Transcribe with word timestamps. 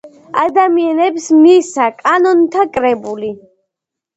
ადამიანებს 0.43 1.27
მისცა 1.41 1.87
კანონთა 2.01 2.67
კრებული. 2.79 3.31